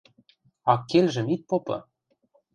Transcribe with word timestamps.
–Аккелжӹм 0.73 1.27
ит 1.33 1.41
попы. 1.49 1.77